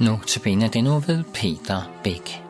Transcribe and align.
Nu 0.00 0.20
til 0.26 0.40
benet 0.40 0.74
det 0.74 0.84
nu 0.84 0.98
ved 0.98 1.24
Peter 1.34 2.00
Bæk. 2.04 2.40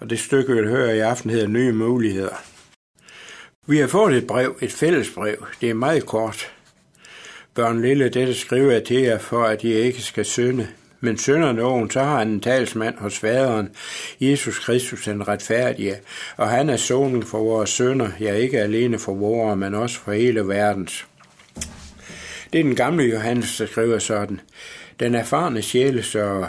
Og 0.00 0.10
det 0.10 0.18
stykke, 0.18 0.52
vi 0.52 0.68
hører 0.68 0.92
i 0.92 0.98
aften, 0.98 1.30
hedder 1.30 1.46
Nye 1.46 1.72
Muligheder. 1.72 2.34
Vi 3.66 3.78
har 3.78 3.86
fået 3.86 4.16
et 4.16 4.26
brev, 4.26 4.56
et 4.60 4.72
fælles 4.72 5.10
brev. 5.14 5.46
Det 5.60 5.70
er 5.70 5.74
meget 5.74 6.06
kort. 6.06 6.52
Børn 7.54 7.82
Lille, 7.82 8.08
dette 8.08 8.34
skriver 8.34 8.72
jeg 8.72 8.84
til 8.84 8.96
jer, 8.96 9.18
for 9.18 9.44
at 9.44 9.64
I 9.64 9.72
ikke 9.72 10.02
skal 10.02 10.24
synde. 10.24 10.68
Men 11.00 11.18
synder 11.18 11.52
nogen, 11.52 11.90
så 11.90 12.00
har 12.00 12.18
han 12.18 12.28
en 12.28 12.40
talsmand 12.40 12.98
hos 12.98 13.18
faderen, 13.18 13.68
Jesus 14.20 14.58
Kristus 14.58 15.04
den 15.04 15.28
retfærdige, 15.28 15.96
og 16.36 16.48
han 16.48 16.70
er 16.70 16.76
sonen 16.76 17.22
for 17.22 17.38
vores 17.38 17.70
sønder, 17.70 18.08
ja 18.20 18.34
ikke 18.34 18.60
alene 18.60 18.98
for 18.98 19.14
vores, 19.14 19.58
men 19.58 19.74
også 19.74 19.98
for 19.98 20.12
hele 20.12 20.48
verdens. 20.48 21.06
Det 22.52 22.58
er 22.58 22.64
den 22.64 22.76
gamle 22.76 23.04
Johannes, 23.04 23.56
der 23.56 23.66
skriver 23.66 23.98
sådan. 23.98 24.40
Den 25.00 25.14
erfarne 25.14 25.62
sjælesørger, 25.62 26.48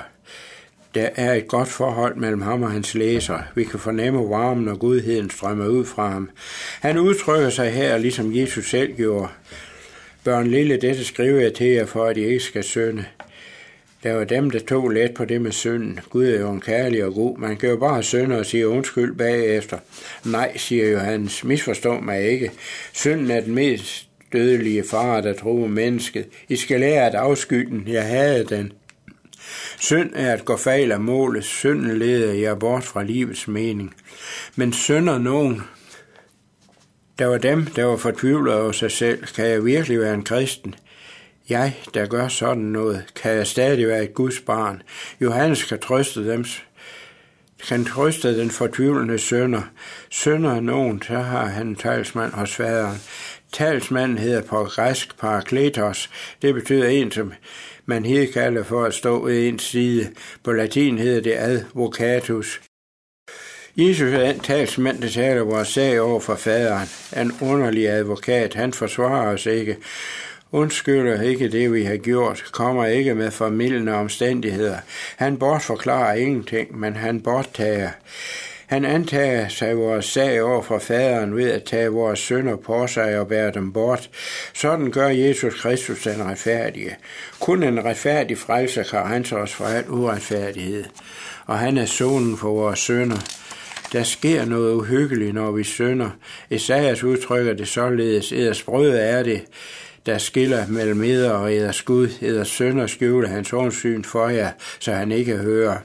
der 0.96 1.10
er 1.16 1.34
et 1.34 1.48
godt 1.48 1.68
forhold 1.68 2.16
mellem 2.16 2.42
ham 2.42 2.64
og 2.64 2.72
hans 2.72 2.96
læser. 2.96 3.40
Vi 3.56 3.64
kan 3.64 3.80
fornemme 3.80 4.30
varmen 4.30 4.68
og 4.68 4.80
godheden 4.80 5.30
strømmer 5.30 5.68
ud 5.68 5.86
fra 5.86 6.10
ham. 6.10 6.30
Han 6.82 6.98
udtrykker 6.98 7.50
sig 7.50 7.72
her, 7.72 7.98
ligesom 7.98 8.36
Jesus 8.36 8.70
selv 8.70 8.96
gjorde. 8.96 9.28
Børn 10.24 10.48
lille, 10.48 10.78
dette 10.78 11.06
skriver 11.06 11.42
jeg 11.42 11.54
til 11.54 11.68
jer, 11.68 11.86
for 11.86 12.06
at 12.06 12.18
I 12.18 12.26
ikke 12.26 12.40
skal 12.40 12.64
synde. 12.64 13.06
Der 14.04 14.14
var 14.14 14.24
dem, 14.24 14.52
der 14.52 14.60
tog 14.60 14.90
let 14.90 15.14
på 15.14 15.26
det 15.26 15.42
med 15.42 15.52
synden. 15.52 16.00
Gud 16.10 16.26
er 16.26 16.40
jo 16.40 16.52
en 16.52 16.62
kærlig 16.62 17.06
og 17.06 17.14
god. 17.14 17.38
Man 17.38 17.58
kan 17.58 17.70
jo 17.70 17.78
bare 17.78 18.04
synde 18.04 18.40
og 18.40 18.46
sige 18.46 18.68
undskyld 18.68 19.16
bagefter. 19.16 19.78
Nej, 20.26 20.58
siger 20.58 20.90
Johannes, 20.90 21.44
misforstå 21.44 22.00
mig 22.00 22.24
ikke. 22.24 22.52
Synden 22.94 23.32
er 23.32 23.42
den 23.42 23.56
mest 23.56 24.08
dødelige 24.34 24.84
far, 24.84 25.22
der 25.22 25.34
tror 25.34 25.68
mennesket. 25.68 26.26
I 26.50 26.56
skal 26.56 26.80
lære 26.80 27.06
at 27.06 27.16
afsky 27.16 27.66
den. 27.66 27.84
Jeg 27.88 28.08
havde 28.08 28.44
den. 28.44 28.72
Synd 29.80 30.12
er 30.16 30.34
at 30.34 30.46
gå 30.46 30.58
fejl 30.58 30.92
af 30.92 31.00
målet. 31.00 31.44
Synden 31.44 32.00
leder 32.00 32.34
jer 32.34 32.56
bort 32.56 32.84
fra 32.84 33.04
livets 33.04 33.48
mening. 33.48 33.94
Men 34.56 34.74
synder 34.74 35.18
nogen, 35.18 35.62
der 37.20 37.26
var 37.26 37.38
dem, 37.38 37.66
der 37.66 37.84
var 37.84 37.98
fortvivlet 37.98 38.54
over 38.54 38.72
sig 38.72 38.92
selv. 38.92 39.26
Kan 39.36 39.46
jeg 39.46 39.66
virkelig 39.66 40.00
være 40.00 40.14
en 40.14 40.24
kristen? 40.24 40.76
Jeg, 41.50 41.76
der 41.94 42.06
gør 42.06 42.28
sådan 42.28 42.64
noget, 42.64 43.06
kan 43.16 43.32
jeg 43.32 43.48
stadig 43.48 43.88
være 43.88 44.04
et 44.04 44.14
Guds 44.14 44.40
barn. 44.40 44.82
Johannes 45.22 45.64
kan 45.64 45.80
trøste 45.80 46.32
dem, 46.32 46.46
kan 47.68 47.86
trøste 47.86 48.40
den 48.40 48.52
fortvivlende 48.52 49.20
sønder. 49.20 49.62
Sønder 50.10 50.60
nogen, 50.60 51.02
så 51.02 51.18
har 51.18 51.46
han 51.46 51.68
en 51.68 51.76
talsmand 51.76 52.34
hos 52.34 52.56
faderen. 52.56 52.98
Talsmanden 53.54 54.18
hedder 54.18 54.42
på 54.42 54.64
græsk 54.64 55.20
parakletos. 55.20 56.10
Det 56.42 56.54
betyder 56.54 56.88
en, 56.88 57.12
som 57.12 57.34
man 57.86 58.06
her 58.06 58.32
kalder 58.34 58.64
for 58.64 58.84
at 58.84 58.94
stå 58.94 59.26
ved 59.26 59.48
en 59.48 59.60
side. 59.60 60.12
På 60.44 60.52
latin 60.52 60.98
hedder 60.98 61.22
det 61.22 61.34
advocatus. 61.38 62.62
Jesus 63.78 64.14
er 64.14 64.20
den 64.20 64.40
talsmand, 64.40 65.02
der 65.02 65.10
taler 65.10 65.42
vores 65.42 65.68
sag 65.68 66.02
over 66.02 66.20
for 66.20 66.36
faderen. 66.36 66.88
En 67.18 67.32
underlig 67.42 67.90
advokat, 67.90 68.54
han 68.54 68.74
forsvarer 68.74 69.34
os 69.34 69.46
ikke. 69.46 69.78
Undskylder 70.52 71.22
ikke 71.22 71.52
det, 71.52 71.74
vi 71.74 71.84
har 71.84 71.98
gjort, 71.98 72.44
kommer 72.52 72.86
ikke 72.86 73.16
med 73.16 73.32
formidlende 73.32 73.94
omstændigheder. 73.94 74.78
Han 75.18 75.38
bortforklarer 75.38 76.14
ingenting, 76.14 76.80
men 76.80 76.96
han 76.96 77.22
borttager. 77.22 77.90
Han 78.68 78.86
antager 78.86 79.48
sig 79.48 79.78
vores 79.78 80.06
sag 80.06 80.44
over 80.44 80.62
for 80.62 80.80
faderen 80.80 81.36
ved 81.36 81.52
at 81.52 81.64
tage 81.64 81.90
vores 81.90 82.20
sønder 82.20 82.56
på 82.56 82.88
sig 82.88 83.20
og 83.20 83.28
bære 83.28 83.52
dem 83.52 83.74
bort. 83.74 84.10
Sådan 84.54 84.92
gør 84.92 85.08
Jesus 85.08 85.62
Kristus 85.62 86.04
den 86.04 86.24
retfærdige. 86.24 86.96
Kun 87.40 87.64
en 87.64 87.86
retfærdig 87.86 88.38
frelser 88.38 88.84
kan 88.84 89.00
rense 89.00 89.38
os 89.38 89.54
for 89.54 89.66
al 89.66 89.90
uretfærdighed. 89.90 90.84
Og 91.46 91.60
han 91.60 91.78
er 91.78 91.86
sonen 91.86 92.38
for 92.38 92.50
vores 92.50 92.80
sønder. 92.80 93.18
Der 93.94 94.04
sker 94.04 94.46
noget 94.46 94.74
uhyggeligt, 94.74 95.34
når 95.34 95.52
vi 95.52 95.64
synder. 95.64 96.10
Esajas 96.50 97.04
udtrykker 97.04 97.54
det 97.54 97.68
således, 97.68 98.32
eders 98.32 98.64
brød 98.64 98.90
er 98.90 99.24
det, 99.24 99.42
der 100.10 100.18
skiller 100.18 100.68
mellem 100.68 101.04
eder 101.04 101.32
og 101.32 101.56
eders 101.56 101.82
Gud, 101.82 102.08
eders 102.22 102.48
søn 102.48 102.80
og 102.80 102.90
skjule 102.90 103.28
hans 103.28 103.54
åndssyn 103.54 104.04
for 104.04 104.30
jer, 104.30 104.52
så 104.80 104.92
han 104.92 105.12
ikke 105.12 105.38
hører. 105.38 105.78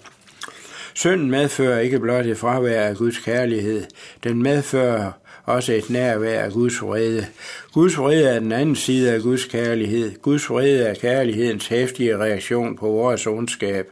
Synden 0.94 1.30
medfører 1.30 1.78
ikke 1.78 2.00
blot 2.00 2.26
et 2.26 2.38
fravær 2.38 2.82
af 2.82 2.96
Guds 2.96 3.18
kærlighed, 3.18 3.84
den 4.24 4.42
medfører 4.42 5.12
også 5.44 5.72
et 5.72 5.90
nærvær 5.90 6.40
af 6.40 6.52
Guds 6.52 6.82
vrede. 6.82 7.26
Guds 7.72 7.98
vrede 7.98 8.28
er 8.28 8.38
den 8.38 8.52
anden 8.52 8.76
side 8.76 9.12
af 9.12 9.20
Guds 9.20 9.44
kærlighed. 9.44 10.12
Guds 10.22 10.50
vrede 10.50 10.84
er 10.84 10.94
kærlighedens 10.94 11.66
hæftige 11.66 12.18
reaktion 12.18 12.76
på 12.76 12.88
vores 12.88 13.26
ondskab. 13.26 13.86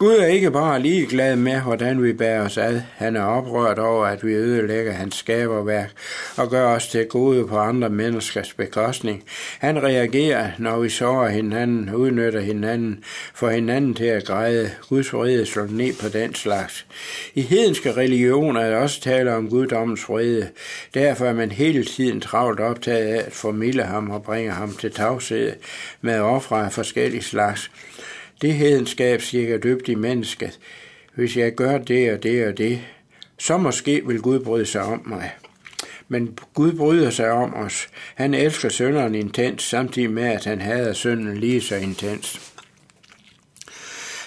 Gud 0.00 0.16
er 0.16 0.26
ikke 0.26 0.50
bare 0.50 0.82
ligeglad 0.82 1.36
med, 1.36 1.60
hvordan 1.60 2.02
vi 2.02 2.12
bærer 2.12 2.44
os 2.44 2.58
ad. 2.58 2.80
Han 2.96 3.16
er 3.16 3.22
oprørt 3.22 3.78
over, 3.78 4.06
at 4.06 4.26
vi 4.26 4.32
ødelægger 4.32 4.92
hans 4.92 5.14
skaberværk 5.14 5.90
og 6.36 6.50
gør 6.50 6.66
os 6.66 6.88
til 6.88 7.06
gode 7.06 7.46
på 7.46 7.58
andre 7.58 7.90
menneskers 7.90 8.52
bekostning. 8.52 9.24
Han 9.58 9.82
reagerer, 9.82 10.50
når 10.58 10.78
vi 10.78 10.88
sårer 10.88 11.28
hinanden, 11.28 11.94
udnytter 11.94 12.40
hinanden, 12.40 13.04
får 13.34 13.50
hinanden 13.50 13.94
til 13.94 14.04
at 14.04 14.24
græde. 14.24 14.70
Guds 14.88 15.12
vrede 15.12 15.46
slår 15.46 15.66
ned 15.70 15.92
på 16.00 16.08
den 16.08 16.34
slags. 16.34 16.86
I 17.34 17.42
hedenske 17.42 17.92
religioner 17.92 18.60
er 18.60 18.70
der 18.70 18.78
også 18.78 19.00
tale 19.00 19.34
om 19.34 19.50
guddommens 19.50 20.08
vrede. 20.08 20.48
Derfor 20.94 21.26
er 21.26 21.34
man 21.34 21.50
hele 21.50 21.84
tiden 21.84 22.20
travlt 22.20 22.60
optaget 22.60 23.06
af 23.06 23.26
at 23.26 23.32
formilde 23.32 23.82
ham 23.82 24.10
og 24.10 24.22
bringe 24.22 24.50
ham 24.50 24.72
til 24.72 24.92
tavshed 24.92 25.52
med 26.00 26.20
ofre 26.20 26.64
af 26.64 26.72
forskellige 26.72 27.22
slags. 27.22 27.70
Det 28.42 28.54
hedenskab 28.54 29.22
siger 29.22 29.58
dybt 29.58 29.88
i 29.88 29.94
mennesket. 29.94 30.58
Hvis 31.14 31.36
jeg 31.36 31.54
gør 31.54 31.78
det 31.78 32.12
og 32.12 32.22
det 32.22 32.46
og 32.46 32.58
det, 32.58 32.80
så 33.38 33.56
måske 33.58 34.02
vil 34.06 34.20
Gud 34.20 34.40
bryde 34.40 34.66
sig 34.66 34.82
om 34.82 35.02
mig. 35.06 35.30
Men 36.08 36.38
Gud 36.54 36.72
bryder 36.72 37.10
sig 37.10 37.30
om 37.30 37.54
os. 37.54 37.88
Han 38.14 38.34
elsker 38.34 38.68
sønderen 38.68 39.14
intens, 39.14 39.62
samtidig 39.62 40.10
med, 40.10 40.22
at 40.22 40.44
han 40.44 40.60
hader 40.60 40.92
synden 40.92 41.36
lige 41.36 41.60
så 41.60 41.76
intens. 41.76 42.52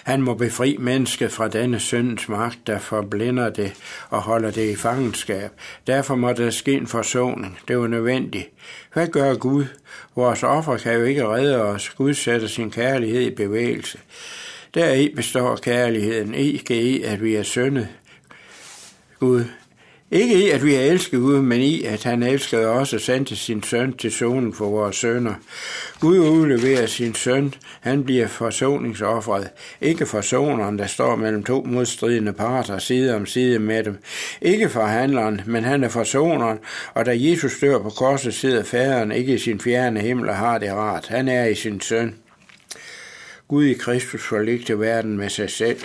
Han 0.03 0.21
må 0.21 0.33
befri 0.33 0.77
mennesket 0.79 1.31
fra 1.31 1.47
denne 1.47 1.79
syndens 1.79 2.29
magt, 2.29 2.59
der 2.67 2.79
forblinder 2.79 3.49
det 3.49 3.73
og 4.09 4.21
holder 4.21 4.51
det 4.51 4.69
i 4.69 4.75
fangenskab. 4.75 5.51
Derfor 5.87 6.15
må 6.15 6.33
der 6.33 6.49
ske 6.49 6.73
en 6.73 6.87
forsoning. 6.87 7.59
Det 7.67 7.77
var 7.77 7.87
nødvendigt. 7.87 8.49
Hvad 8.93 9.07
gør 9.07 9.35
Gud? 9.35 9.65
Vores 10.15 10.43
offer 10.43 10.77
kan 10.77 10.93
jo 10.93 11.03
ikke 11.03 11.27
redde 11.27 11.61
os. 11.61 11.89
Gud 11.89 12.13
sætter 12.13 12.47
sin 12.47 12.71
kærlighed 12.71 13.21
i 13.21 13.35
bevægelse. 13.35 13.97
Deri 14.73 15.13
består 15.15 15.55
kærligheden 15.55 16.33
ikke 16.33 16.81
i, 16.81 17.03
at 17.03 17.23
vi 17.23 17.35
er 17.35 17.43
syndet. 17.43 17.87
Gud 19.19 19.45
ikke 20.11 20.45
i, 20.45 20.49
at 20.49 20.65
vi 20.65 20.75
er 20.75 20.81
elsket 20.81 21.19
Gud, 21.19 21.41
men 21.41 21.61
i, 21.61 21.83
at 21.83 22.03
han 22.03 22.23
elskede 22.23 22.67
os 22.67 22.93
og 22.93 23.01
sendte 23.01 23.35
sin 23.35 23.63
søn 23.63 23.93
til 23.93 24.11
sonen 24.11 24.53
for 24.53 24.69
vores 24.69 24.95
sønner. 24.95 25.33
Gud 25.99 26.19
udleverer 26.19 26.85
sin 26.85 27.15
søn. 27.15 27.53
Han 27.81 28.03
bliver 28.03 28.27
forsoningsoffret. 28.27 29.49
Ikke 29.81 30.05
forsoneren, 30.05 30.79
der 30.79 30.87
står 30.87 31.15
mellem 31.15 31.43
to 31.43 31.63
modstridende 31.63 32.33
parter 32.33 32.77
side 32.77 33.15
om 33.15 33.25
side 33.25 33.59
med 33.59 33.83
dem. 33.83 33.97
Ikke 34.41 34.69
forhandleren, 34.69 35.41
men 35.45 35.63
han 35.63 35.83
er 35.83 35.89
forsoneren, 35.89 36.59
og 36.93 37.05
da 37.05 37.11
Jesus 37.15 37.59
dør 37.61 37.79
på 37.79 37.89
korset, 37.89 38.33
sidder 38.33 38.63
faderen 38.63 39.11
ikke 39.11 39.33
i 39.33 39.37
sin 39.37 39.59
fjerne 39.59 39.99
himmel 39.99 40.29
og 40.29 40.35
har 40.35 40.57
det 40.57 40.73
rart. 40.73 41.07
Han 41.07 41.27
er 41.27 41.45
i 41.45 41.55
sin 41.55 41.81
søn. 41.81 42.15
Gud 43.47 43.65
i 43.65 43.73
Kristus 43.73 44.23
forligte 44.23 44.79
verden 44.79 45.17
med 45.17 45.29
sig 45.29 45.49
selv. 45.49 45.79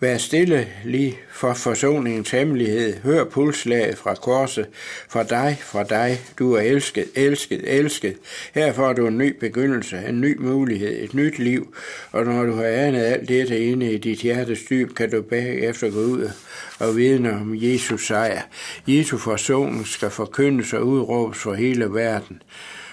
Vær 0.00 0.16
stille 0.16 0.68
lige 0.84 1.18
for 1.32 1.54
forsoningens 1.54 2.30
hemmelighed. 2.30 2.96
Hør 3.02 3.24
pulslaget 3.24 3.98
fra 3.98 4.14
korset. 4.14 4.66
For 5.08 5.22
dig, 5.22 5.58
for 5.60 5.82
dig. 5.82 6.20
Du 6.38 6.52
er 6.52 6.60
elsket, 6.60 7.04
elsket, 7.14 7.60
elsket. 7.64 8.16
Her 8.54 8.72
får 8.72 8.92
du 8.92 9.06
en 9.06 9.18
ny 9.18 9.36
begyndelse, 9.40 10.02
en 10.08 10.20
ny 10.20 10.40
mulighed, 10.40 11.02
et 11.02 11.14
nyt 11.14 11.38
liv. 11.38 11.74
Og 12.12 12.24
når 12.24 12.44
du 12.44 12.52
har 12.52 12.64
anet 12.64 13.02
alt 13.02 13.28
dette 13.28 13.60
inde 13.60 13.92
i 13.92 13.98
dit 13.98 14.18
hjertes 14.18 14.58
dyb, 14.70 14.94
kan 14.94 15.10
du 15.10 15.22
bagefter 15.22 15.90
gå 15.90 16.00
ud 16.00 16.30
og 16.78 16.96
vidne 16.96 17.32
om 17.32 17.52
Jesus 17.54 18.06
sejr. 18.06 18.42
Jesu 18.86 19.18
forsoning 19.18 19.86
skal 19.86 20.10
forkyndes 20.10 20.72
og 20.72 20.86
udråbes 20.86 21.38
for 21.38 21.54
hele 21.54 21.84
verden. 21.84 22.42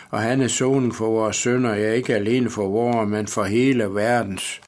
Og 0.10 0.20
han 0.20 0.42
er 0.42 0.48
sonen 0.48 0.94
for 0.94 1.06
vores 1.06 1.36
sønder, 1.36 1.76
ja 1.76 1.92
ikke 1.92 2.16
alene 2.16 2.50
for 2.50 2.68
vores, 2.68 3.10
men 3.10 3.28
for 3.28 3.44
hele 3.44 3.84
verdens. 3.96 4.62